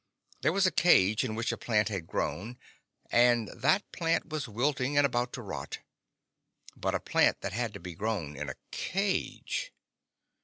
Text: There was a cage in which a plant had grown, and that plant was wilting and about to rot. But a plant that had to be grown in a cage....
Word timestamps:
There 0.41 0.51
was 0.51 0.65
a 0.65 0.71
cage 0.71 1.23
in 1.23 1.35
which 1.35 1.51
a 1.51 1.57
plant 1.57 1.89
had 1.89 2.07
grown, 2.07 2.57
and 3.11 3.49
that 3.49 3.91
plant 3.91 4.29
was 4.29 4.47
wilting 4.47 4.97
and 4.97 5.05
about 5.05 5.31
to 5.33 5.43
rot. 5.43 5.77
But 6.75 6.95
a 6.95 6.99
plant 6.99 7.41
that 7.41 7.53
had 7.53 7.71
to 7.75 7.79
be 7.79 7.93
grown 7.93 8.35
in 8.35 8.49
a 8.49 8.55
cage.... 8.71 9.71